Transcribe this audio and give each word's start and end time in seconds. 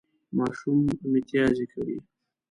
ماشوم 0.37 0.79
متیازې 1.11 1.65
کړې 1.71 1.97